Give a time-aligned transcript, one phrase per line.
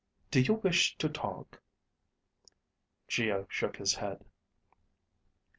[0.31, 1.61] "Do you wish to talk?"
[3.07, 4.25] Geo shook his head.